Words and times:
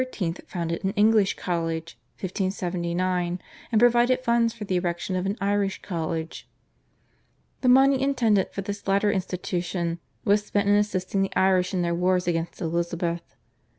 founded 0.47 0.83
an 0.83 0.93
English 0.93 1.35
College 1.35 1.95
(1579) 2.21 3.39
and 3.71 3.79
provided 3.79 4.21
funds 4.23 4.51
for 4.51 4.65
the 4.65 4.75
erection 4.75 5.15
of 5.15 5.27
an 5.27 5.37
Irish 5.39 5.79
College. 5.83 6.49
The 7.61 7.69
money 7.69 8.01
intended 8.01 8.49
for 8.49 8.61
this 8.63 8.87
latter 8.87 9.11
institution 9.11 9.99
was 10.25 10.43
spent 10.43 10.67
in 10.67 10.73
assisting 10.73 11.21
the 11.21 11.35
Irish 11.35 11.71
in 11.71 11.83
their 11.83 11.93
wars 11.93 12.27
against 12.27 12.59
Elizabeth. 12.61 13.35